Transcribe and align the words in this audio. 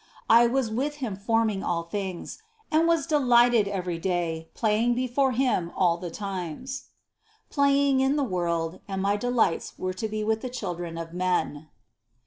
30. 0.31 0.41
"I 0.41 0.47
was 0.47 0.71
with 0.71 0.95
Him 0.95 1.15
forming 1.15 1.61
all 1.61 1.83
things: 1.83 2.41
and 2.71 2.87
was 2.87 3.05
delighted 3.05 3.67
every 3.67 3.99
day, 3.99 4.49
playing 4.55 4.95
before 4.95 5.33
Him 5.33 5.71
all 5.75 5.97
the 5.97 6.09
times." 6.09 6.85
31. 7.51 7.51
"Playing 7.51 7.99
in 7.99 8.15
the 8.15 8.23
world: 8.23 8.79
and 8.87 8.99
my 8.99 9.15
delights 9.15 9.77
were 9.77 9.93
to 9.93 10.07
be 10.07 10.23
with 10.23 10.41
the 10.41 10.49
children 10.49 10.97
of 10.97 11.13
men." 11.13 11.69